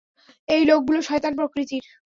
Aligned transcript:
এই 0.47 0.63
লোকগুলো 0.65 0.99
শয়তান 1.01 1.33
প্রকৃতির! 1.35 1.85